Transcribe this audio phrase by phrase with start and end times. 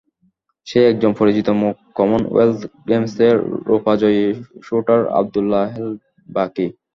[0.67, 2.59] সেই একজন পরিচিত মুখ কমনওয়েলথ
[2.87, 3.27] গেমসে
[3.67, 4.23] রুপাজয়ী
[4.65, 5.89] শুটার আবদুল্লাহ হেল
[6.29, 6.65] বাকি।